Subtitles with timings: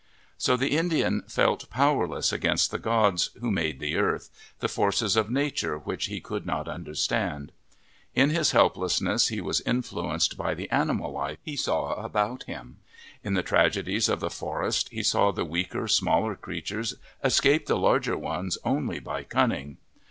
[0.35, 4.67] So the Indian felt powerless against the gods who made the earth r r the
[4.67, 7.49] forces of nature which he could '*',* t 1 nofuriiiefstanck"
[8.17, 11.43] Ln: iire helplessness, he was influenced t, i *,* by the animal il; if' <:
[11.45, 12.77] he saw about him.
[13.23, 18.17] In the trage dies of fJie forfcfevifle saw the weaker, smaller creatures escape the larger
[18.17, 19.77] 'ones only by cunning.